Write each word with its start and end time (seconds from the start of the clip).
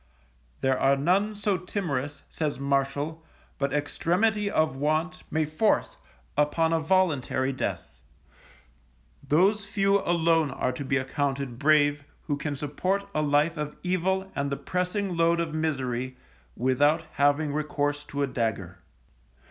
There 0.61 0.79
are 0.79 0.95
none 0.95 1.35
so 1.35 1.59
timorous, 1.59 2.23
says 2.27 2.59
Martial, 2.59 3.23
but 3.59 3.71
extremity 3.71 4.49
of 4.49 4.75
want 4.75 5.21
may 5.29 5.45
force 5.45 5.97
upon 6.35 6.73
a 6.73 6.79
voluntary 6.79 7.53
death; 7.53 7.87
those 9.21 9.67
few 9.67 9.99
alone 9.99 10.49
are 10.49 10.71
to 10.71 10.83
be 10.83 10.97
accounted 10.97 11.59
brave 11.59 12.03
who 12.23 12.35
can 12.35 12.55
support 12.55 13.07
a 13.13 13.21
life 13.21 13.57
of 13.57 13.77
evil 13.83 14.31
and 14.35 14.51
the 14.51 14.57
pressing 14.57 15.15
load 15.15 15.39
of 15.39 15.53
misery, 15.53 16.17
without 16.57 17.03
having 17.17 17.53
recount 17.53 18.07
to 18.07 18.23
a 18.23 18.27
dagger. 18.27 18.79